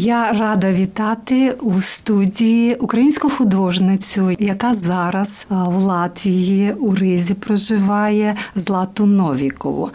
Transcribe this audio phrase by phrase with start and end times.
[0.00, 9.06] Я рада вітати у студії українську художницю, яка зараз в Латвії у Ризі проживає Злату
[9.06, 9.90] Новікову.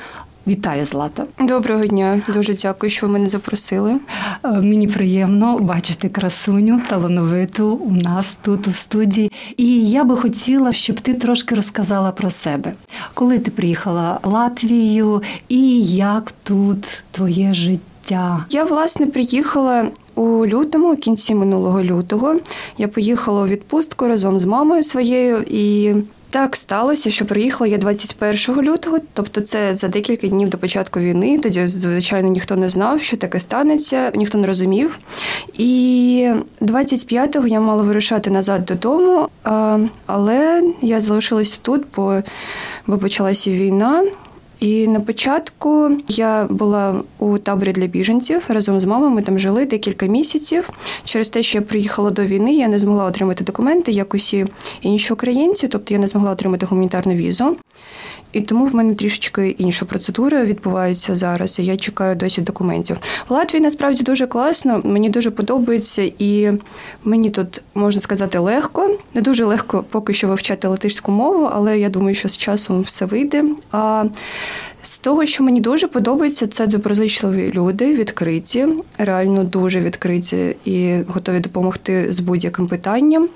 [0.47, 1.25] Вітаю, Злата.
[1.39, 3.95] Доброго дня, дуже дякую, що ви мене запросили.
[4.43, 9.31] Мені приємно бачити красуню талановиту у нас тут у студії.
[9.57, 12.73] І я би хотіла, щоб ти трошки розказала про себе,
[13.13, 17.92] коли ти приїхала в Латвію і як тут твоє життя.
[18.49, 22.35] Я власне приїхала у лютому, кінці минулого лютого.
[22.77, 25.93] Я поїхала у відпустку разом з мамою своєю і.
[26.33, 31.39] Так сталося, що приїхала я 21 лютого, тобто це за декілька днів до початку війни.
[31.39, 34.99] Тоді, звичайно, ніхто не знав, що таке станеться, ніхто не розумів.
[35.53, 36.29] І
[36.61, 39.27] 25-го я мала вирушати назад додому,
[40.05, 42.21] але я залишилася тут, бо,
[42.87, 44.03] бо почалася війна.
[44.63, 49.11] І на початку я була у таборі для біженців разом з мамою.
[49.11, 50.69] Ми там жили декілька місяців.
[51.03, 54.45] Через те, що я приїхала до війни, я не змогла отримати документи, як усі
[54.81, 57.57] інші українці, тобто я не змогла отримати гуманітарну візу.
[58.33, 61.59] І тому в мене трішечки інша процедура відбувається зараз.
[61.59, 62.97] і Я чекаю досі документів.
[63.29, 66.51] В Латвії насправді дуже класно, мені дуже подобається, і
[67.03, 68.97] мені тут можна сказати легко.
[69.13, 73.05] Не дуже легко поки що вивчати латишську мову, але я думаю, що з часом все
[73.05, 73.43] вийде.
[73.71, 74.05] А
[74.83, 78.67] з того, що мені дуже подобається, це доброзичливі люди, відкриті,
[78.97, 83.29] реально дуже відкриті і готові допомогти з будь-яким питанням.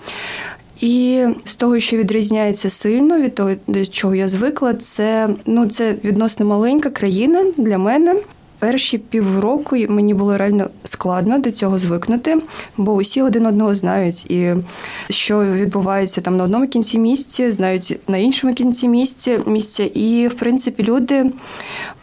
[0.82, 5.96] І з того, що відрізняється сильно від того, до чого я звикла, це ну це
[6.04, 8.16] відносно маленька країна для мене.
[8.60, 12.42] Перші півроку мені було реально складно до цього звикнути,
[12.78, 14.56] бо усі один одного знають, і
[15.10, 19.84] що відбувається там на одному кінці місця, знають на іншому кінці місця місця.
[19.84, 21.32] І в принципі люди,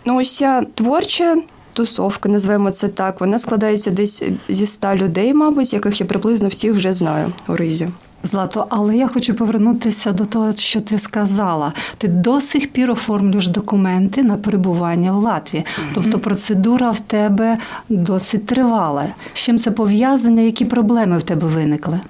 [0.04, 1.36] ну уся творча.
[1.72, 3.20] Тусовка, назвемо це так.
[3.20, 7.88] Вона складається десь зі ста людей, мабуть, яких я приблизно всіх вже знаю у ризі.
[8.24, 11.72] Злато, але я хочу повернутися до того, що ти сказала.
[11.98, 15.64] Ти до сих пір оформлюєш документи на перебування в Латвії.
[15.94, 17.56] Тобто процедура в тебе
[17.88, 19.06] досить тривала.
[19.34, 20.44] З чим це пов'язане?
[20.44, 22.00] Які проблеми в тебе виникли?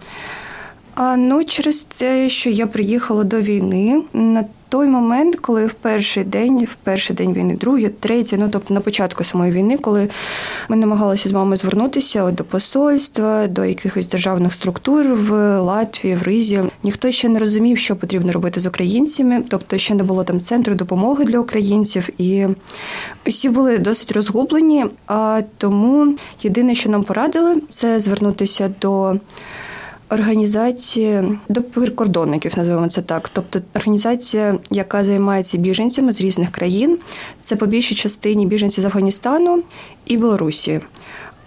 [0.95, 4.45] А ну через те, що я приїхала до війни на
[4.75, 8.81] той момент, коли в перший день, в перший день війни, другий, третій, ну тобто на
[8.81, 10.09] початку самої війни, коли
[10.69, 16.61] ми намагалися з мамою звернутися до посольства, до якихось державних структур в Латвії, в Ризі,
[16.83, 20.75] ніхто ще не розумів, що потрібно робити з українцями, тобто ще не було там центру
[20.75, 22.47] допомоги для українців, і
[23.27, 24.87] всі були досить розгублені.
[25.07, 29.17] А тому єдине, що нам порадили, це звернутися до
[30.15, 33.29] організації до прикордонників, називаємо це так.
[33.29, 36.99] Тобто організація, яка займається біженцями з різних країн,
[37.41, 39.63] це по більшій частині біженці з Афганістану
[40.07, 40.81] і Білорусі.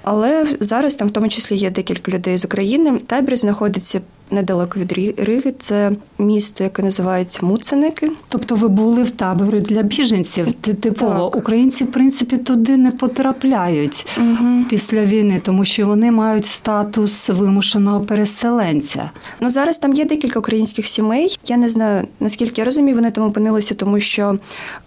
[0.04, 3.00] Але зараз там в тому числі є декілька людей з України.
[3.08, 4.02] Табір знаходиться
[4.32, 5.54] недалеко від Риги.
[5.60, 8.12] Це місто, яке називається Муценики.
[8.28, 10.52] Тобто ви були в таборі для біженців.
[10.52, 14.66] Типово українці, в принципі, туди не потрапляють угу.
[14.70, 19.12] після війни, тому що вони мають статус вимушеного переселенця.
[19.40, 21.40] Ну зараз там є декілька українських сімей.
[21.48, 24.40] Я не знаю наскільки я розумію, вони там опинилися, тому що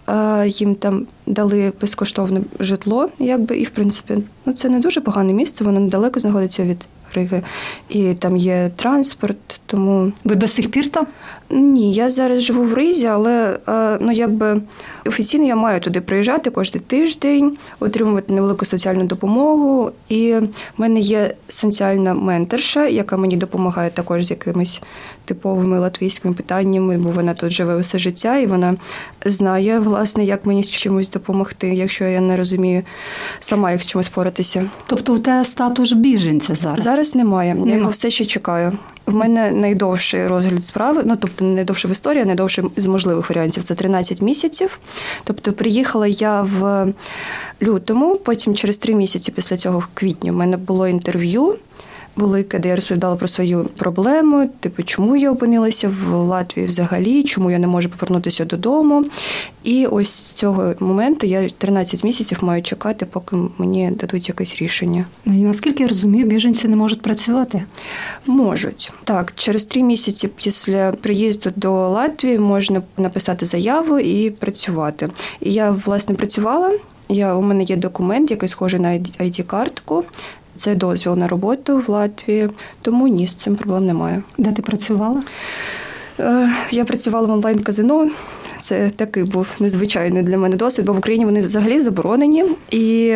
[0.07, 5.33] е, їм там дали безкоштовне житло, якби і в принципі, ну це не дуже погане
[5.33, 5.63] місце.
[5.63, 7.41] Воно недалеко знаходиться від Риги,
[7.89, 9.61] і там є транспорт.
[9.65, 11.07] Тому ви до сих пір там?
[11.49, 14.61] Ні, я зараз живу в Ризі, але е, ну якби
[15.05, 19.91] офіційно я маю туди приїжджати кожен тиждень, отримувати невелику соціальну допомогу.
[20.09, 24.81] І в мене є соціальна менторша, яка мені допомагає також з якимись
[25.31, 28.75] типовими латвійськими питаннями, бо вона тут живе усе життя, і вона
[29.25, 32.83] знає, власне, як мені з чимось допомогти, якщо я не розумію
[33.39, 34.69] сама, як з чимось поратися.
[34.87, 36.83] Тобто, у тебе статус біженця зараз?
[36.83, 37.57] Зараз немає.
[37.65, 38.77] Я його все ще чекаю.
[39.05, 43.63] В мене найдовший розгляд справи, ну тобто найдовше в історії, а найдовший з можливих варіантів
[43.63, 44.79] це 13 місяців.
[45.23, 46.87] Тобто приїхала я в
[47.61, 51.57] лютому, потім через три місяці після цього, в квітні, в мене було інтерв'ю.
[52.15, 57.51] Велике, де я розповідала про свою проблему, типу, чому я опинилася в Латвії взагалі, чому
[57.51, 59.05] я не можу повернутися додому.
[59.63, 65.05] І ось з цього моменту я 13 місяців маю чекати, поки мені дадуть якесь рішення.
[65.25, 67.63] Ну, І наскільки я розумію, біженці не можуть працювати.
[68.25, 75.09] Можуть так, через три місяці після приїзду до Латвії можна написати заяву і працювати.
[75.39, 76.71] І я власне працювала.
[77.09, 80.03] Я у мене є документ, який схожий на id картку
[80.55, 82.49] Це дозвіл на роботу в Латвії,
[82.81, 84.23] тому ні, з цим проблем немає.
[84.37, 85.21] Де ти працювала?
[86.19, 88.09] Е, Я працювала в онлайн-казино.
[88.61, 92.45] Це такий був незвичайний для мене досвід, бо в Україні вони взагалі заборонені.
[92.71, 93.15] І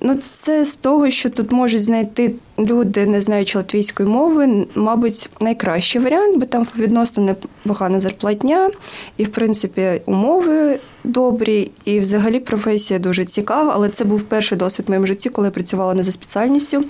[0.00, 6.00] ну, це з того, що тут можуть знайти люди, не знаючи латвійської мови, мабуть, найкращий
[6.00, 8.70] варіант, бо там відносно непогана зарплатня,
[9.16, 13.72] і, в принципі, умови добрі, і взагалі професія дуже цікава.
[13.74, 16.84] Але це був перший досвід в моєму житті, коли я працювала не за спеціальністю.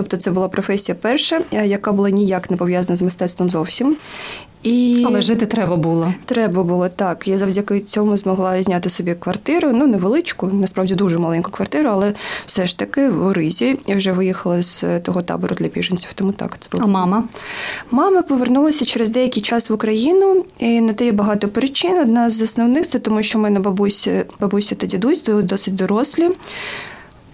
[0.00, 3.96] Тобто це була професія перша, яка була ніяк не пов'язана з мистецтвом зовсім.
[4.62, 6.14] І Але жити треба було.
[6.24, 7.28] Треба було так.
[7.28, 12.14] Я завдяки цьому змогла зняти собі квартиру, ну невеличку, насправді дуже маленьку квартиру, але
[12.46, 13.78] все ж таки в Оризі.
[13.86, 16.12] Я вже виїхала з того табору для біженців.
[16.14, 16.84] Тому так це було.
[16.84, 17.24] А мама?
[17.90, 21.98] Мама повернулася через деякий час в Україну, і на те є багато причин.
[21.98, 26.30] Одна з основних це тому, що в мене бабуся, бабуся та дідусь досить дорослі.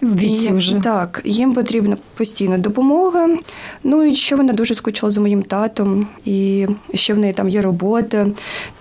[0.01, 0.79] В віці І, вже.
[0.79, 3.29] Так, їм потрібна постійна допомога.
[3.83, 7.61] Ну і ще вона дуже скучила за моїм татом, і ще в неї там є
[7.61, 8.27] робота.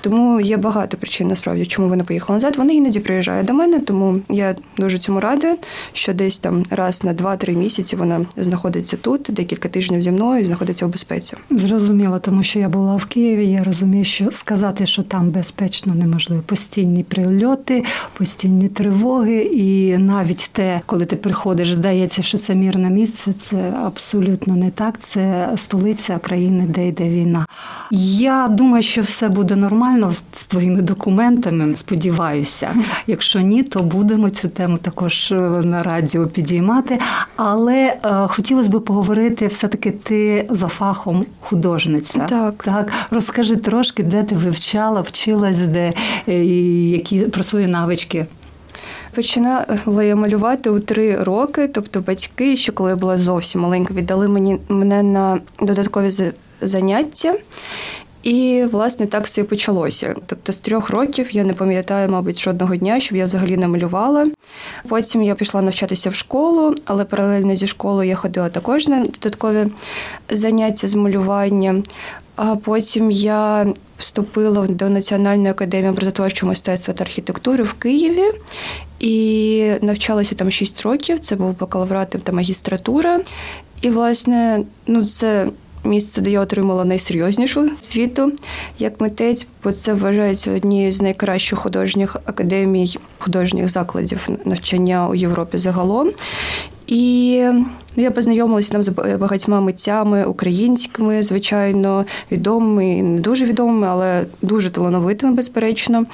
[0.00, 2.56] Тому є багато причин, насправді, чому вона поїхала назад.
[2.56, 5.56] Вона іноді приїжджає до мене, тому я дуже цьому рада,
[5.92, 10.44] що десь там раз на 2-3 місяці вона знаходиться тут, декілька тижнів зі мною і
[10.44, 11.36] знаходиться у безпеці.
[11.50, 13.50] Зрозуміло, тому що я була в Києві.
[13.50, 16.42] Я розумію, що сказати, що там безпечно неможливо.
[16.46, 17.84] Постійні прильоти,
[18.18, 23.32] постійні тривоги, і навіть те, коли ти приходиш, здається, що це мірне місце.
[23.40, 25.00] Це абсолютно не так.
[25.00, 27.46] Це столиця країни, де йде війна.
[27.90, 31.76] Я думаю, що все буде нормально з твоїми документами.
[31.76, 32.74] Сподіваюся.
[33.06, 36.98] Якщо ні, то будемо цю тему також е, на радіо підіймати.
[37.36, 42.18] Але е, хотілося б поговорити, все-таки ти за фахом художниця.
[42.18, 42.62] Так.
[42.62, 42.92] так.
[43.10, 45.92] Розкажи трошки, де ти вивчала, вчилась, де
[46.28, 48.26] е, і які про свої навички.
[49.16, 54.28] Починала я малювати у три роки, тобто батьки, ще коли я була зовсім маленька, віддали
[54.28, 56.10] мені мене на додаткові
[56.60, 57.34] заняття.
[58.22, 60.14] І, власне, так все і почалося.
[60.26, 64.26] Тобто з трьох років я не пам'ятаю, мабуть, жодного дня, щоб я взагалі не малювала.
[64.88, 69.66] Потім я пішла навчатися в школу, але паралельно зі школою я ходила також на додаткові
[70.30, 71.82] заняття з малювання.
[72.36, 73.66] А потім я
[73.98, 78.32] вступила до Національної академії образотворчого мистецтва та архітектури в Києві
[79.00, 81.20] і навчалася там 6 років.
[81.20, 83.20] Це був бакалаврат та магістратура.
[83.80, 85.48] І, власне, ну це
[85.84, 88.32] місце, де я отримала найсерйознішу світу
[88.78, 95.58] як митець, бо це вважається однією з найкращих художніх академій, художніх закладів навчання у Європі
[95.58, 96.10] загалом.
[96.86, 97.42] І
[97.96, 98.88] ну, я познайомилася там з
[99.18, 106.06] багатьма митцями українськими, звичайно, відомими і не дуже відомими, але дуже талановитими, безперечно.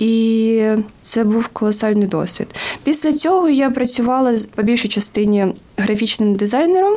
[0.00, 0.62] І
[1.02, 2.54] це був колосальний досвід.
[2.84, 6.96] Після цього я працювала по більшій частині графічним дизайнером.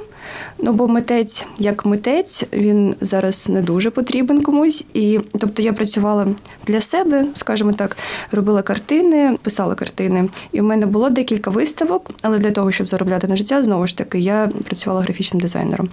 [0.57, 4.85] Ну, бо митець, як митець, він зараз не дуже потрібен комусь.
[4.93, 6.27] І тобто я працювала
[6.67, 7.97] для себе, скажімо так,
[8.31, 10.29] робила картини, писала картини.
[10.51, 13.97] І в мене було декілька виставок, але для того, щоб заробляти на життя, знову ж
[13.97, 15.89] таки, я працювала графічним дизайнером.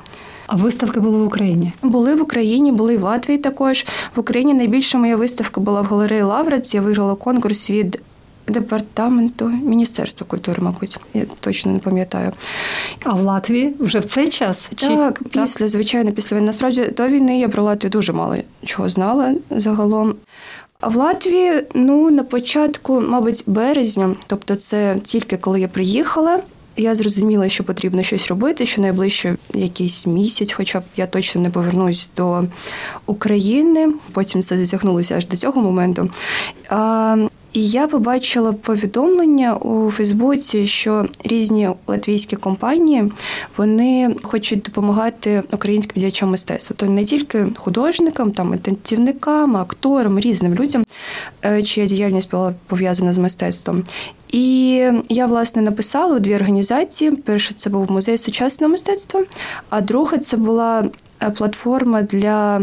[0.50, 1.72] А виставки були в Україні?
[1.82, 3.86] Були в Україні, були в Латвії також.
[4.14, 6.74] В Україні найбільша моя виставка була в галереї Лаврець.
[6.74, 8.02] Я виграла конкурс від
[8.48, 10.98] департаменту Міністерства культури, мабуть.
[11.14, 12.32] Я точно не пам'ятаю.
[13.04, 14.70] А в Латвії вже в цей час?
[14.74, 14.86] Чи...
[14.86, 16.46] Так, після, звичайно, після війни.
[16.46, 20.14] Насправді до війни я про Латвію дуже мало чого знала загалом.
[20.80, 26.40] А в Латвії, ну, на початку, мабуть, березня, тобто це тільки коли я приїхала.
[26.80, 31.50] Я зрозуміла, що потрібно щось робити, що найближче якийсь місяць, хоча б я точно не
[31.50, 32.44] повернусь до
[33.06, 33.92] України.
[34.12, 36.10] Потім це затягнулося аж до цього моменту.
[36.68, 37.16] А,
[37.52, 43.12] І я побачила повідомлення у Фейсбуці, що різні латвійські компанії
[43.56, 50.54] вони хочуть допомагати українським діячам мистецтва, то не тільки художникам, там і танцівникам, акторам, різним
[50.54, 50.84] людям,
[51.44, 53.84] е, чия діяльність була пов'язана з мистецтвом.
[54.32, 57.10] І я власне написала дві організації.
[57.10, 59.24] Перше це був музей сучасного мистецтва,
[59.70, 60.84] а друге це була
[61.22, 62.62] е, платформа для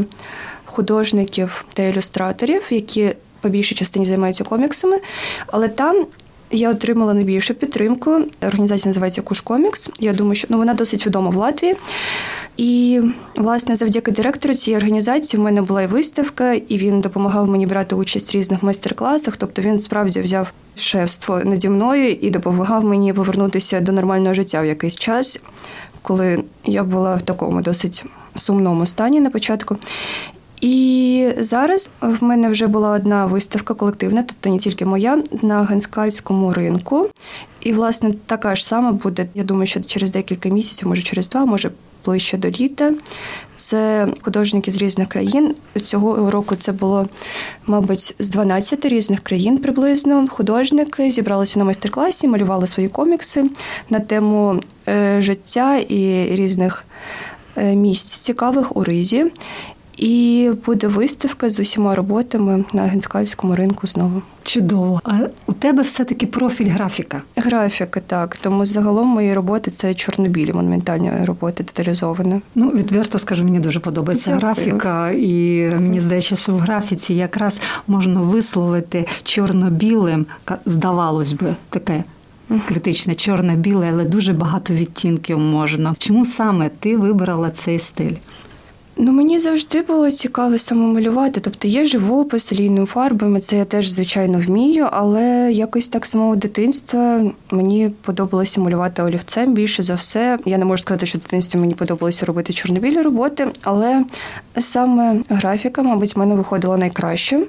[0.65, 4.97] художників та ілюстраторів, які по більшій частині займаються коміксами.
[5.47, 6.05] Але там
[6.51, 8.19] я отримала найбільшу підтримку.
[8.41, 9.89] Організація називається Куш Комікс.
[9.99, 11.75] Я думаю, що ну, вона досить відома в Латвії.
[12.57, 13.01] І,
[13.35, 17.95] власне, завдяки директору цієї організації в мене була і виставка, і він допомагав мені брати
[17.95, 19.37] участь в різних майстер-класах.
[19.37, 24.65] Тобто він справді взяв шефство наді мною і допомагав мені повернутися до нормального життя в
[24.65, 25.41] якийсь час,
[26.01, 29.77] коли я була в такому досить сумному стані на початку.
[30.61, 36.53] І зараз в мене вже була одна виставка колективна, тобто не тільки моя, на Ганскальському
[36.53, 37.09] ринку.
[37.61, 39.27] І, власне, така ж сама буде.
[39.35, 41.71] Я думаю, що через декілька місяців, може через два, може
[42.05, 42.93] ближче до літа.
[43.55, 45.55] Це художники з різних країн.
[45.83, 47.07] Цього року це було,
[47.67, 50.27] мабуть, з 12 різних країн приблизно.
[50.29, 53.43] Художники зібралися на майстер-класі, малювали свої комікси
[53.89, 56.85] на тему е, життя і різних
[57.57, 59.25] е, місць цікавих у Ризі.
[59.97, 64.21] І буде виставка з усіма роботами на генскальському ринку знову.
[64.43, 65.01] Чудово.
[65.03, 67.21] А у тебе все-таки профіль графіка?
[67.35, 68.37] Графіка, так.
[68.37, 72.41] Тому загалом мої роботи це чорнобілі, монументальні роботи деталізовані.
[72.55, 74.53] Ну, відверто скажу, мені дуже подобається Дякую.
[74.53, 80.25] графіка, і мені здається, що в графіці якраз можна висловити чорно-білим,
[80.65, 82.03] здавалось би, таке.
[82.67, 85.95] Критичне чорно-біле, але дуже багато відтінків можна.
[85.99, 88.13] Чому саме ти вибрала цей стиль?
[88.99, 91.39] Ну, мені завжди було цікаво саме малювати.
[91.39, 97.21] Тобто є живопис лійною фарбами, це я теж, звичайно, вмію, але якось так самого дитинства
[97.51, 100.39] мені подобалося малювати олівцем більше за все.
[100.45, 104.03] Я не можу сказати, що в дитинстві мені подобалося робити чорнобілі роботи, але
[104.57, 107.43] саме графіка, мабуть, в мене виходила найкраще.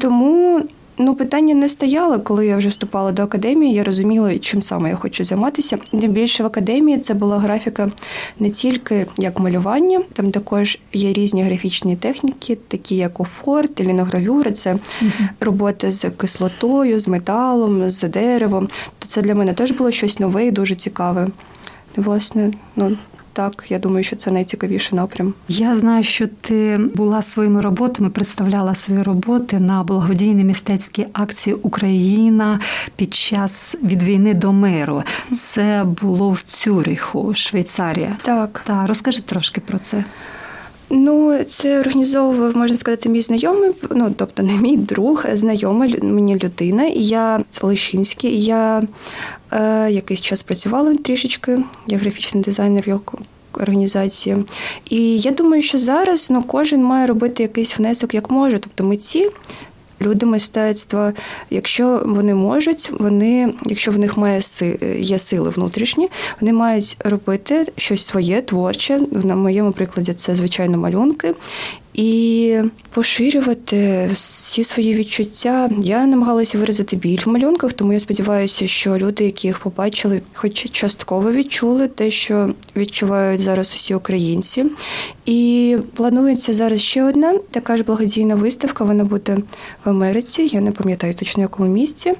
[0.00, 0.62] Тому.
[1.04, 3.74] Ну, питання не стояло, коли я вже вступала до академії.
[3.74, 5.78] Я розуміла, чим саме я хочу займатися.
[5.90, 7.90] Тим більше в академії це була графіка
[8.38, 14.78] не тільки як малювання, там також є різні графічні техніки, такі як офорт, ліногравюра, це
[15.40, 18.68] роботи з кислотою, з металом, з деревом.
[18.98, 21.28] То це для мене теж було щось нове і дуже цікаве.
[21.96, 22.96] Власне, ну
[23.32, 25.34] так, я думаю, що це найцікавіший напрям.
[25.48, 32.60] Я знаю, що ти була своїми роботами, представляла свої роботи на благодійній мистецькій акції Україна
[32.96, 35.02] під час від війни до миру.
[35.32, 38.16] Це було в Цюриху, Швейцарія.
[38.22, 38.62] Так.
[38.66, 40.04] Та розкажи трошки про це.
[40.94, 46.38] Ну, це організовував, можна сказати, мій знайомий, ну тобто не мій друг, а знайома мені
[46.38, 46.84] людина.
[46.84, 48.82] І я це Лещинський, і я
[49.52, 53.02] е, якийсь час працювала трішечки, я графічний дизайнер його
[53.54, 54.36] організації.
[54.90, 58.58] І я думаю, що зараз ну, кожен має робити якийсь внесок як може.
[58.58, 59.30] Тобто митці.
[60.02, 61.12] Люди мистецтва,
[61.50, 66.08] якщо вони можуть, вони, якщо в них має си, є сили внутрішні,
[66.40, 69.00] вони мають робити щось своє, творче.
[69.12, 71.34] На моєму прикладі це звичайно малюнки.
[71.94, 72.58] І
[72.90, 75.70] поширювати всі свої відчуття.
[75.82, 80.70] Я намагалася виразити біль в малюнках, тому я сподіваюся, що люди, які їх побачили, хоч
[80.70, 84.64] частково відчули те, що відчувають зараз усі українці.
[85.26, 88.84] І планується зараз ще одна така ж благодійна виставка.
[88.84, 89.38] Вона буде
[89.84, 90.50] в Америці.
[90.52, 92.12] Я не пам'ятаю точно якому місці.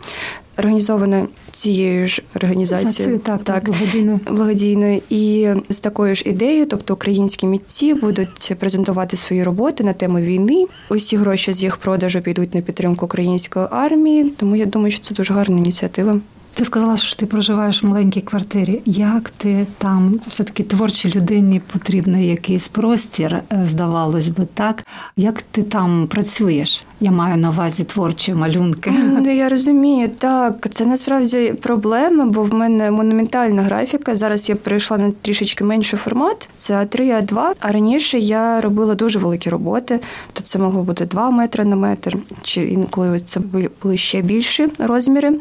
[0.58, 3.18] Організована цією ж організацією.
[3.18, 4.20] Так, так, благодійно.
[4.30, 10.18] благодійною і з такою ж ідеєю, тобто українські митці будуть презентувати свої роботи на тему
[10.18, 10.66] війни.
[10.90, 14.24] Усі гроші з їх продажу підуть на підтримку української армії.
[14.36, 16.20] Тому я думаю, що це дуже гарна ініціатива.
[16.54, 18.82] Ти сказала, що ти проживаєш в маленькій квартирі.
[18.86, 24.86] Як ти там все-таки творчій людині потрібний якийсь простір, е, здавалось би, так?
[25.16, 26.84] Як ти там працюєш?
[27.00, 28.90] Я маю на увазі творчі малюнки.
[28.90, 34.14] Ну, я розумію, так це насправді проблема, бо в мене монументальна графіка.
[34.14, 36.48] Зараз я перейшла на трішечки менший формат.
[36.56, 37.42] Це А3, А2.
[37.60, 40.00] А раніше я робила дуже великі роботи.
[40.32, 43.40] То це могло бути 2 метри на метр, чи інколи це
[43.82, 45.38] були ще більші розміри.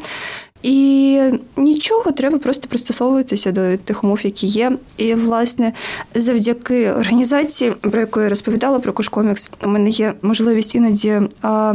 [0.62, 1.20] І
[1.56, 4.72] нічого, треба просто пристосовуватися до тих умов, які є.
[4.96, 5.72] І, власне,
[6.14, 11.74] завдяки організації, про яку я розповідала про Кошкомікс, у мене є можливість іноді а,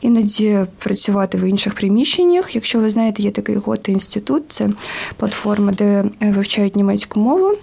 [0.00, 2.54] іноді працювати в інших приміщеннях.
[2.54, 4.70] Якщо ви знаєте, є такий готи інститут, це
[5.16, 7.56] платформа, де вивчають німецьку мову.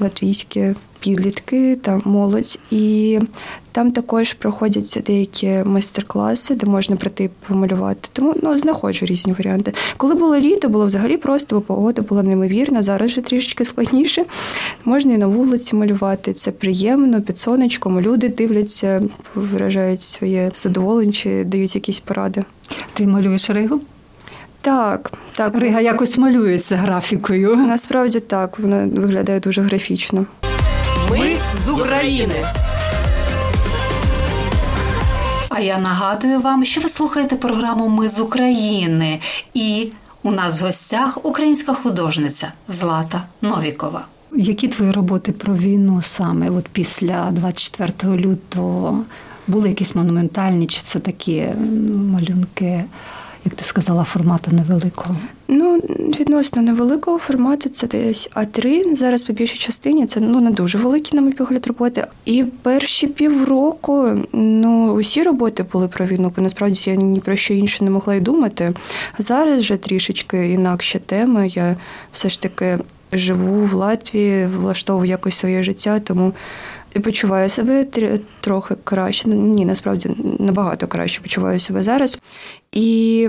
[0.00, 3.18] Латвійські підлітки та молодь, і
[3.72, 8.08] там також проходять деякі майстер-класи, де можна прийти помалювати.
[8.12, 9.72] Тому ну знаходжу різні варіанти.
[9.96, 12.82] Коли було літо, було взагалі просто, бо погода була неймовірна.
[12.82, 14.24] Зараз вже трішечки складніше.
[14.84, 16.32] Можна і на вулиці малювати.
[16.32, 18.00] Це приємно, під сонечком.
[18.00, 19.02] Люди дивляться,
[19.34, 22.44] виражають своє задоволення чи дають якісь поради.
[22.94, 23.80] Ти малюєш Ригу?
[24.64, 25.54] Так, так.
[25.54, 27.56] Рига якось малюється графікою.
[27.56, 30.26] Насправді так, вона виглядає дуже графічно.
[31.10, 32.34] Ми з України.
[35.48, 39.20] А я нагадую вам, що ви слухаєте програму Ми з України.
[39.54, 39.92] І
[40.22, 44.04] у нас в гостях українська художниця Злата Новікова.
[44.32, 49.04] Які твої роботи про війну саме от після 24 лютого
[49.46, 51.46] були якісь монументальні, чи це такі
[52.12, 52.84] малюнки,
[53.44, 55.16] як ти сказала, формату невеликого?
[55.48, 55.76] Ну,
[56.20, 58.96] відносно невеликого формату, це десь А3.
[58.96, 62.06] Зараз по більшій частині це ну не дуже великі, на мій погляд, роботи.
[62.24, 67.54] І перші півроку ну усі роботи були про війну, бо насправді я ні про що
[67.54, 68.74] інше не могла й думати.
[69.18, 71.48] Зараз вже трішечки інакші теми.
[71.48, 71.76] Я
[72.12, 72.78] все ж таки
[73.12, 76.32] живу в Латвії, влаштовую якось своє життя, тому.
[77.02, 77.86] Почуваю себе
[78.40, 79.28] трохи краще.
[79.28, 82.18] Ні, насправді набагато краще почуваю себе зараз.
[82.72, 83.28] І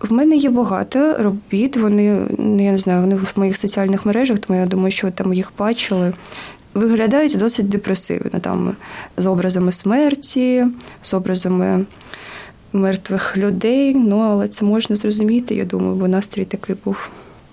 [0.00, 1.76] в мене є багато робіт.
[1.76, 5.34] Вони ну, я не знаю, вони в моїх соціальних мережах, тому я думаю, що там
[5.34, 6.12] їх бачили.
[6.74, 8.40] Виглядають досить депресивно.
[8.40, 8.76] Там
[9.16, 10.66] з образами смерті,
[11.02, 11.86] з образами
[12.72, 13.94] мертвих людей.
[13.94, 15.54] Ну але це можна зрозуміти.
[15.54, 17.08] Я думаю, бо настрій такий був.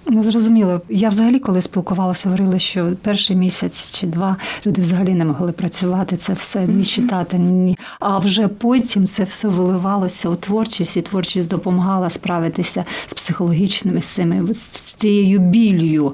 [0.10, 0.81] Ну, зрозуміло.
[0.89, 6.17] Я взагалі, коли спілкувалася, говорила, що перший місяць чи два люди взагалі не могли працювати.
[6.17, 7.77] Це все ні читати, ні.
[8.00, 14.05] А вже потім це все виливалося у творчість, і творчість допомагала справитися з психологічними з
[14.05, 14.57] цими з
[14.93, 16.13] цією біллю,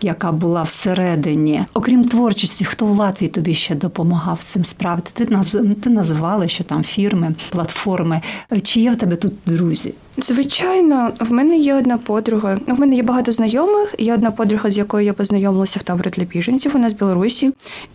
[0.00, 1.64] яка була всередині.
[1.74, 5.10] Окрім творчості, хто в Латвії тобі ще допомагав з цим справити?
[5.14, 5.56] Ти наз...
[5.82, 8.20] ти назвали, що там фірми, платформи.
[8.62, 9.94] Чи є в тебе тут друзі?
[10.22, 12.58] Звичайно, в мене є одна подруга.
[12.66, 13.94] Ну, в мене є багато знайомих.
[13.98, 16.72] Є одна подруга, з якою я познайомилася в таборі для біженців.
[16.72, 17.46] Вона з Білорусі.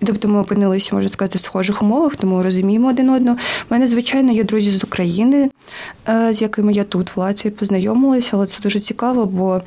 [0.02, 3.38] І тобто ми опинилися, можна сказати, в схожих умовах, тому розуміємо один одного.
[3.38, 5.50] У мене, звичайно, є друзі з України,
[6.10, 9.62] е, з якими я тут в Латвії познайомилася, але це дуже цікаво, бо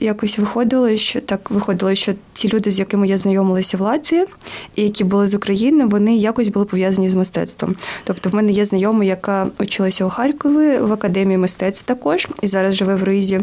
[0.00, 4.24] якось виходило, що так виходило, що ті люди, з якими я знайомилася в Латвії,
[4.76, 7.76] і які були з України, вони якось були пов'язані з мистецтвом.
[8.04, 12.74] Тобто, в мене є знайома, яка училася у Харкові в академії мистецтв також, і зараз
[12.74, 13.40] живе в Ризі.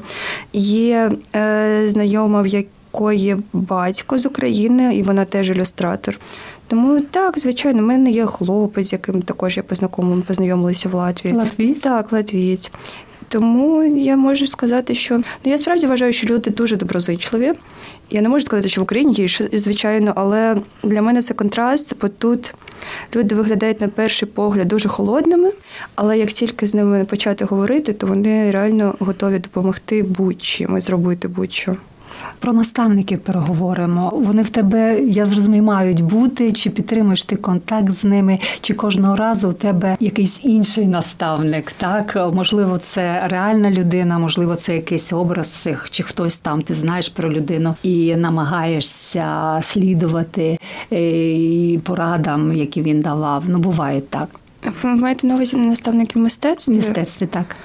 [0.53, 6.19] Є е, знайома, в якої батько з України, і вона теж ілюстратор.
[6.67, 11.35] Тому так, звичайно, в мене є хлопець, з яким також я познайомила, познайомилася в Латвії.
[11.35, 11.81] Латвійсь?
[11.81, 12.71] Так, латвієць.
[13.35, 17.53] Тому я можу сказати, що ну я справді вважаю, що люди дуже доброзичливі.
[18.09, 22.07] Я не можу сказати, що в Україні є, звичайно, але для мене це контраст, бо
[22.07, 22.53] тут
[23.15, 25.51] люди виглядають на перший погляд дуже холодними,
[25.95, 31.27] але як тільки з ними почати говорити, то вони реально готові допомогти будь-чим і зробити
[31.27, 31.75] будь-що.
[32.39, 34.09] Про наставників переговоримо.
[34.15, 36.51] Вони в тебе, я зрозумію, мають бути.
[36.51, 41.71] Чи підтримуєш ти контакт з ними, чи кожного разу у тебе якийсь інший наставник?
[41.71, 47.33] Так, можливо, це реальна людина, можливо, це якийсь образ, чи хтось там ти знаєш про
[47.33, 50.57] людину і намагаєшся слідувати
[50.91, 53.43] е, і порадам, які він давав.
[53.47, 54.29] Ну, буває так.
[54.83, 56.75] Ви маєте на увазі наставники В мистецтва?
[56.75, 57.55] мистецтві так.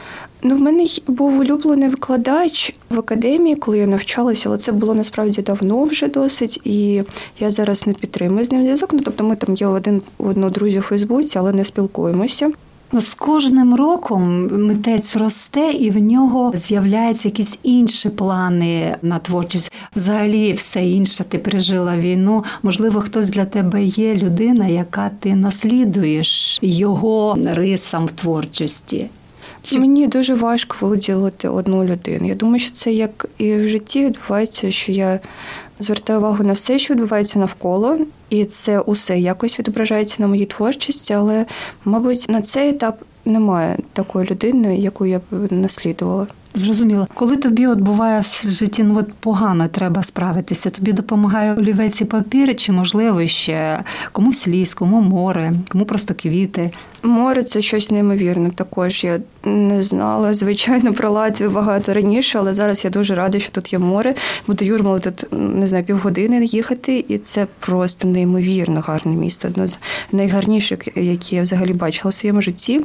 [0.42, 5.42] Ну, в мене був улюблений викладач в академії, коли я навчалася, але це було насправді
[5.42, 7.02] давно вже досить, і
[7.40, 8.92] я зараз не підтримую з ним зв'язок.
[8.92, 12.50] Ну, тобто ми там є один одного друзі у Фейсбуці, але не спілкуємося.
[12.92, 19.72] З кожним роком митець росте, і в нього з'являються якісь інші плани на творчість.
[19.96, 22.44] Взагалі, все інше ти пережила війну.
[22.62, 29.08] Можливо, хтось для тебе є людина, яка ти наслідуєш його рисам в творчості.
[29.62, 32.28] Чи- Мені дуже важко виділити одну людину.
[32.28, 35.20] Я думаю, що це як і в житті відбувається, що я
[35.80, 37.98] звертаю увагу на все, що відбувається навколо,
[38.30, 41.46] і це усе якось відображається на моїй творчості, але,
[41.84, 46.26] мабуть, на цей етап немає такої людини, яку я б наслідувала.
[46.54, 52.00] Зрозуміло, коли тобі от буває в житті ну от погано треба справитися, тобі допомагає олівець
[52.00, 56.70] і папір, чи можливо ще комусь ліс, кому море, кому просто квіти.
[57.02, 58.50] Море це щось неймовірне.
[58.50, 63.52] Також я не знала, звичайно, про Латвію багато раніше, але зараз я дуже рада, що
[63.52, 64.14] тут є море.
[64.46, 69.48] Бо до Юрмали тут не знаю, півгодини їхати, і це просто неймовірно гарне місто.
[69.48, 69.78] Одне з
[70.12, 72.80] найгарніших, які я взагалі бачила у своєму житті.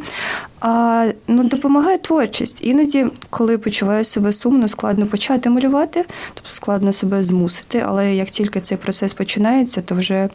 [0.61, 2.63] А ну допомагає творчість.
[2.63, 7.83] Іноді, коли почуваю себе сумно, складно почати малювати, тобто складно себе змусити.
[7.85, 10.29] Але як тільки цей процес починається, то вже,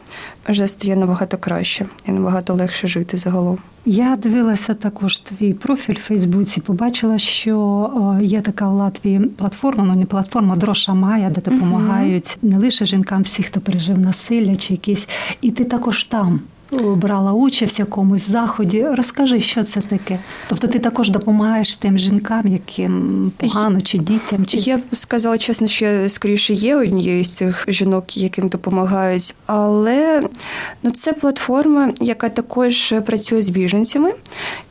[0.49, 3.57] вже стає набагато краще і набагато легше жити загалом.
[3.85, 6.61] Я дивилася також твій профіль в Фейсбуці.
[6.61, 12.57] Побачила, що є така в Латвії платформа, ну не платформа Дроша Майя, де допомагають не
[12.57, 15.07] лише жінкам, всіх, хто пережив насилля чи якісь,
[15.41, 16.39] і ти також там
[16.71, 18.85] брала участь в якомусь заході.
[18.87, 20.19] Розкажи, що це таке.
[20.47, 24.45] Тобто ти також допомагаєш тим жінкам, яким погано чи дітям?
[24.45, 29.35] Чи я б сказала чесно, що я скоріше є однією з цих жінок, яким допомагають,
[29.45, 30.21] але
[30.83, 34.13] ну це платформа, яка також працює з біженцями.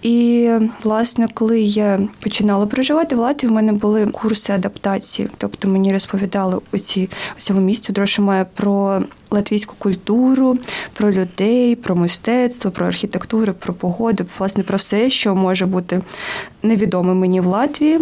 [0.03, 0.51] І
[0.83, 6.61] власне, коли я починала проживати в Латвії, в мене були курси адаптації, тобто мені розповідали
[6.73, 7.09] у цій
[7.51, 10.59] цьому місці Дрошимає про латвійську культуру,
[10.93, 16.01] про людей, про мистецтво, про архітектуру, про погоду, власне, про все, що може бути
[16.63, 18.01] невідоме мені в Латвії.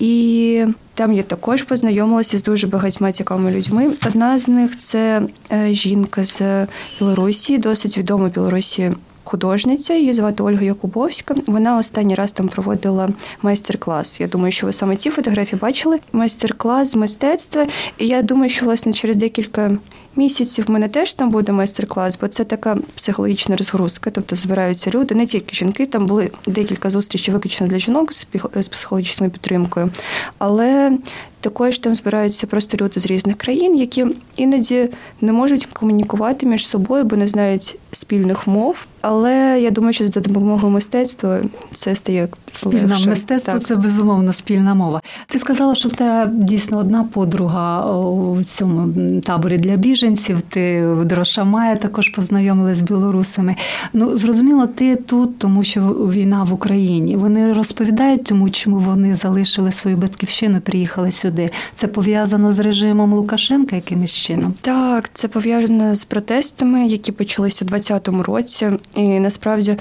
[0.00, 3.92] І там я також познайомилася з дуже багатьма цікавими людьми.
[4.06, 6.66] Одна з них це е, жінка з
[6.98, 8.92] Білорусі, досить відома в Білорусі
[9.24, 11.34] художниця, її звати Ольга Якубовська.
[11.46, 13.08] Вона останній раз там проводила
[13.42, 14.20] майстер-клас.
[14.20, 15.98] Я думаю, що ви саме ці фотографії бачили.
[16.12, 17.66] Майстер-клас з мистецтва.
[17.98, 19.78] І я думаю, що власне через декілька
[20.16, 24.10] місяців в мене теж там буде майстер-клас, бо це така психологічна розгрузка.
[24.10, 25.86] Тобто збираються люди, не тільки жінки.
[25.86, 29.90] Там були декілька зустрічей виключно для жінок з психологічною підтримкою,
[30.38, 30.98] але
[31.40, 34.88] також там збираються просто люди з різних країн, які іноді
[35.20, 38.86] не можуть комунікувати між собою, бо не знають спільних мов.
[39.00, 41.40] Але я думаю, що за допомогою мистецтва
[41.72, 43.52] це стає спільне мистецтво.
[43.52, 43.62] Так.
[43.62, 45.02] Це безумовно спільна мова.
[45.26, 50.39] Ти сказала, що в тебе дійсно одна подруга у цьому таборі для біженців.
[50.50, 53.56] Ти в Дрошамая також познайомилась з білорусами.
[53.92, 57.16] Ну зрозуміло, ти тут, тому що війна в Україні.
[57.16, 61.50] Вони розповідають тому, чому вони залишили свою батьківщину, приїхали сюди.
[61.74, 64.54] Це пов'язано з режимом Лукашенка якимось чином.
[64.60, 68.70] Так, це пов'язано з протестами, які почалися у 2020 році.
[68.94, 69.76] І насправді,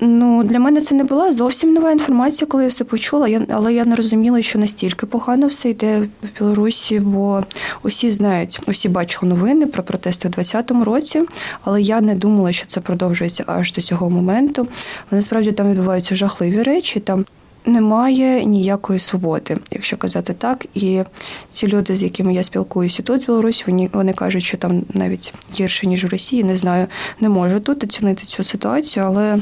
[0.00, 3.28] ну для мене це не була зовсім нова інформація, коли я все почула.
[3.28, 7.44] Я але я не розуміла, що настільки погано все йде в Білорусі, бо
[7.82, 11.22] усі знають, усі бачили новини про протести в 2020 році,
[11.64, 14.68] але я не думала, що це продовжується аж до цього моменту.
[15.10, 17.00] Але насправді там відбуваються жахливі речі.
[17.00, 17.24] Там
[17.66, 20.66] немає ніякої свободи, якщо казати так.
[20.74, 21.02] І
[21.50, 25.34] ці люди, з якими я спілкуюся тут в Білорусі, вони вони кажуть, що там навіть
[25.54, 26.44] гірше ніж в Росії.
[26.44, 26.86] Не знаю,
[27.20, 29.38] не можу тут оцінити цю ситуацію, але.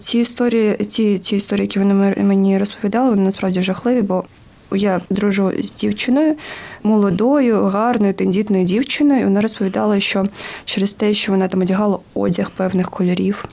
[0.00, 4.24] Ці історії, ці ці історії, які вони мені розповідали, вони насправді жахливі, бо
[4.72, 6.34] я дружу з дівчиною
[6.82, 9.24] молодою, гарною, тендітною дівчиною.
[9.24, 10.26] Вона розповідала, що
[10.64, 13.44] через те, що вона там одягала одяг певних кольорів.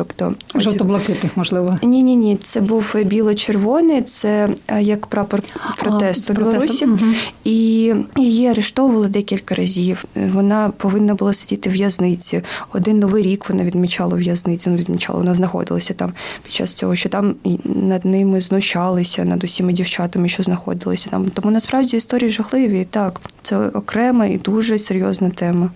[0.00, 1.78] Тобто жовто-блакитних, можливо.
[1.82, 2.38] Ні, ні, ні.
[2.42, 5.40] Це був біло-червоний, це е, як прапор
[5.78, 6.98] протесту а, Білорусі, угу.
[7.44, 10.04] і її арештовували декілька разів.
[10.14, 12.42] Вона повинна була сидіти в в'язниці.
[12.72, 14.70] Один новий рік вона відмічала в'язниці.
[14.70, 17.34] Ну, відмічала, вона знаходилася там під час цього, що там
[17.64, 21.30] над ними знущалися, над усіма дівчатами, що знаходилися там.
[21.30, 22.86] Тому насправді історії жахливі.
[22.90, 25.70] Так, це окрема і дуже серйозна тема.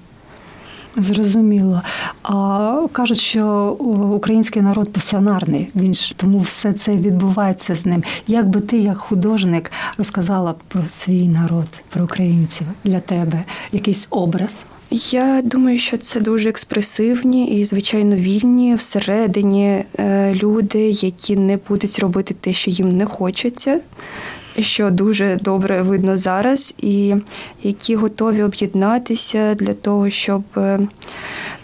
[0.97, 1.83] Зрозуміло.
[2.23, 3.71] А кажуть, що
[4.15, 8.03] український народ пасіонарний, він ж тому все це відбувається з ним.
[8.27, 14.67] Як би ти, як художник, розказала про свій народ, про українців для тебе якийсь образ?
[15.11, 21.99] Я думаю, що це дуже експресивні і, звичайно, вільні всередині е, люди, які не будуть
[21.99, 23.81] робити те, що їм не хочеться
[24.59, 27.15] що дуже добре видно зараз, і
[27.63, 30.81] які готові об'єднатися для того, щоб е,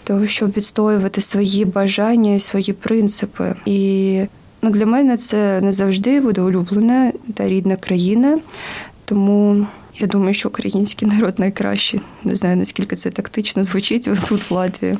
[0.03, 3.55] того, щоб відстоювати свої бажання і свої принципи.
[3.65, 4.21] І
[4.61, 8.39] ну, для мене це не завжди буде улюблена та рідна країна,
[9.05, 9.67] тому.
[10.01, 12.01] Я думаю, що український народ найкращий.
[12.23, 14.97] Не знаю, наскільки це тактично звучить тут в Латвії,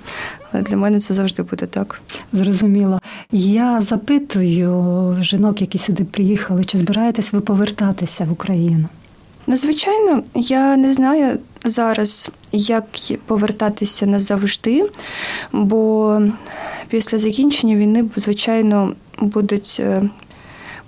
[0.51, 2.01] але для мене це завжди буде так.
[2.33, 3.01] Зрозуміло.
[3.31, 8.85] Я запитую жінок, які сюди приїхали, чи збираєтесь ви повертатися в Україну?
[9.47, 12.85] Ну, звичайно, я не знаю зараз, як
[13.25, 14.89] повертатися назавжди,
[15.51, 16.21] бо
[16.89, 20.09] після закінчення війни, звичайно, будуть е,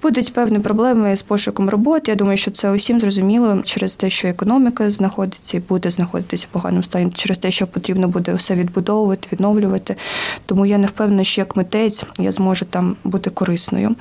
[0.04, 2.12] Будуть певні проблеми з пошуком роботи.
[2.12, 6.54] Я думаю, що це усім зрозуміло через те, що економіка знаходиться і буде знаходитися в
[6.54, 9.96] поганому стані, через те, що потрібно буде все відбудовувати, відновлювати.
[10.46, 13.96] Тому я не впевнена, що як митець я зможу там бути корисною.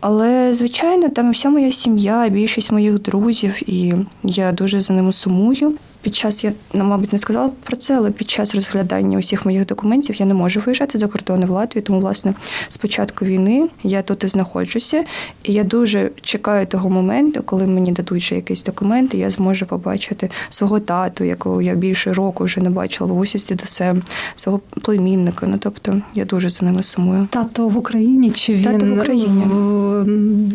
[0.00, 5.74] Але звичайно, там вся моя сім'я, більшість моїх друзів, і я дуже за ними сумую.
[6.06, 9.66] Під час я ну, мабуть не сказала про це, але під час розглядання усіх моїх
[9.66, 11.82] документів я не можу виїжджати за кордони в Латвію.
[11.82, 12.34] Тому, власне,
[12.68, 15.04] з початку війни я тут і знаходжуся,
[15.42, 19.66] і я дуже чекаю того моменту, коли мені дадуть вже якийсь документ, і я зможу
[19.66, 24.02] побачити свого тату, якого я більше року вже не бачила, бабусі до себе,
[24.36, 25.46] свого племінника.
[25.46, 27.28] Ну тобто я дуже за ними сумую.
[27.30, 29.42] Тато в Україні чи він Тато в Україні.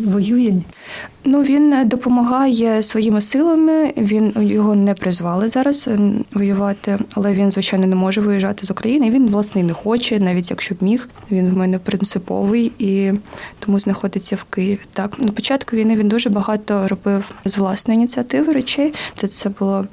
[0.06, 0.62] воює?
[1.24, 3.92] Ну він допомагає своїми силами.
[3.96, 5.88] Він його не призвали зараз
[6.32, 9.10] воювати, але він звичайно не може виїжджати з України.
[9.10, 11.08] Він власне не хоче, навіть якщо б міг.
[11.30, 13.12] Він в мене принциповий і
[13.58, 14.78] тому знаходиться в Києві.
[14.92, 18.94] Так на початку війни він дуже багато робив з власної ініціативи речей.
[19.16, 19.86] Це це була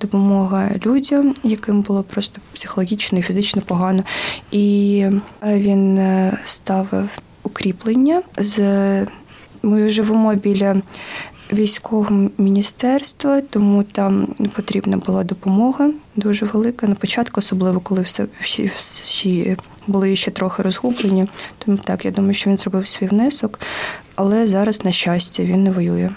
[0.00, 4.02] допомога людям, яким було просто психологічно і фізично погано.
[4.50, 4.98] І
[5.42, 7.08] е, він е, ставив
[7.42, 8.58] укріплення з.
[9.68, 10.82] Ми живемо біля
[11.52, 14.26] військового міністерства, тому там
[14.56, 16.86] потрібна була допомога дуже велика.
[16.86, 21.26] На початку, особливо коли все всі, всі були ще трохи розгублені.
[21.58, 23.60] Тому так, я думаю, що він зробив свій внесок,
[24.14, 26.10] але зараз, на щастя, він не воює.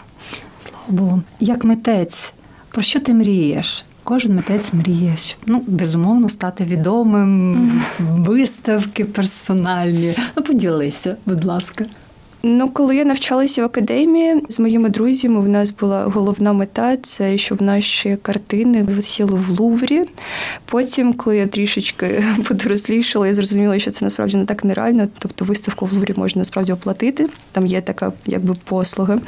[0.59, 2.33] Слава Богу, як митець,
[2.69, 3.85] про що ти мрієш?
[4.03, 10.13] Кожен митець мріє, щоб ну безумовно стати відомим, виставки персональні.
[10.37, 11.85] Ну поділися, будь ласка.
[12.43, 17.37] Ну, коли я навчалася в академії з моїми друзями, в нас була головна мета це
[17.37, 20.05] щоб наші картини висіли в Луврі.
[20.65, 25.07] Потім, коли я трішечки подорослішала, я зрозуміла, що це насправді не так нереально.
[25.19, 27.27] Тобто виставку в Луврі можна насправді оплатити.
[27.51, 29.19] Там є така якби послуга.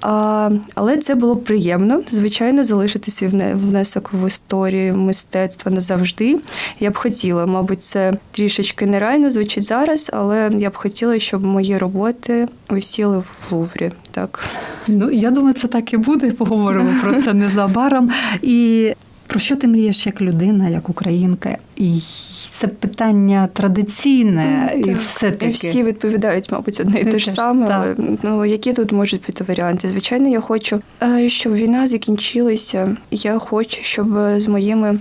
[0.00, 6.38] А, Але це було приємно, звичайно, залишити свій внесок в історію мистецтва назавжди.
[6.80, 11.78] Я б хотіла, мабуть, це трішечки нереально звучить зараз, але я б хотіла, щоб мої
[11.78, 13.92] роботи висіли в Луврі.
[14.10, 14.44] Так
[14.88, 16.30] ну я думаю, це так і буде.
[16.30, 18.10] Поговоримо про це незабаром.
[18.42, 18.92] І
[19.28, 21.56] про що ти мрієш як людина, як українка?
[21.76, 22.00] І
[22.44, 24.86] це питання традиційне, так.
[24.86, 27.68] і все таки всі відповідають, мабуть, одне і те ж саме.
[27.70, 29.90] Але, ну які тут можуть бути варіанти?
[29.90, 32.96] Звичайно, я хочу, е, щоб війна закінчилася.
[33.10, 34.98] Я хочу, щоб з моїми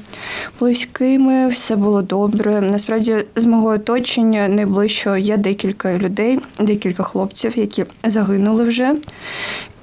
[0.60, 2.62] близькими все було добре.
[2.62, 8.96] Насправді, з мого оточення найближчого є декілька людей, декілька хлопців, які загинули вже.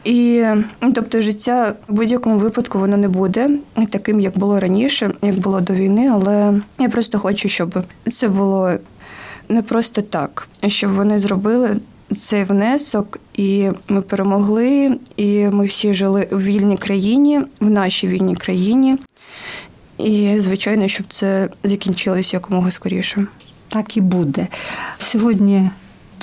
[0.05, 0.45] І
[0.81, 3.51] ну, тобто життя в будь-якому випадку воно не буде
[3.91, 6.11] таким, як було раніше, як було до війни.
[6.13, 8.73] Але я просто хочу, щоб це було
[9.49, 11.77] не просто так, щоб вони зробили
[12.17, 18.35] цей внесок, і ми перемогли, і ми всі жили в вільній країні, в нашій вільній
[18.35, 18.97] країні.
[19.99, 23.27] І звичайно, щоб це закінчилось якомога скоріше.
[23.69, 24.47] Так і буде
[24.99, 25.71] сьогодні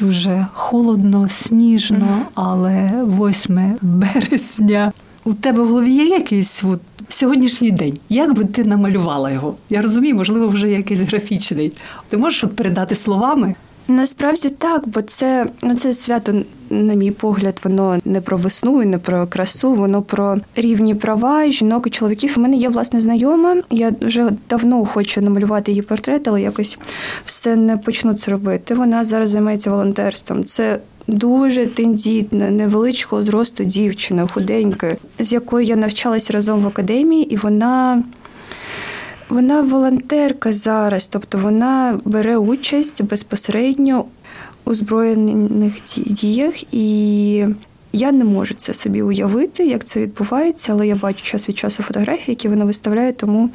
[0.01, 4.91] дуже холодно, сніжно, але 8 березня.
[5.23, 7.99] У тебе в голові є якийсь от сьогоднішній день?
[8.09, 9.55] Як би ти намалювала його?
[9.69, 11.71] Я розумію, можливо, вже якийсь графічний.
[12.09, 13.55] Ти можеш от передати словами?
[13.87, 16.33] Насправді так, бо це ну це свято,
[16.69, 21.51] на мій погляд, воно не про весну і не про красу, воно про рівні права
[21.51, 22.33] жінок і чоловіків.
[22.37, 23.61] У мене є власне знайома.
[23.69, 26.79] Я вже давно хочу намалювати її портрет, але якось
[27.25, 28.75] все не почну це робити.
[28.75, 30.43] Вона зараз займається волонтерством.
[30.43, 37.37] Це Дуже тендітна, невеличкого зросту дівчина, худенька, з якою я навчалась разом в академії, і
[37.37, 38.03] вона
[39.31, 44.05] вона волонтерка зараз, тобто вона бере участь безпосередньо
[44.65, 45.73] у збройних
[46.05, 47.45] діях, і
[47.93, 51.83] я не можу це собі уявити, як це відбувається, але я бачу час від часу
[51.83, 53.49] фотографії, які вона виставляє, тому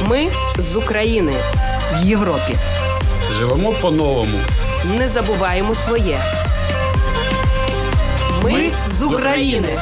[0.07, 1.33] Ми з України
[1.93, 2.55] в Європі.
[3.39, 4.37] Живемо по-новому.
[4.85, 6.19] Не забуваємо своє.
[8.43, 9.79] Ми з України.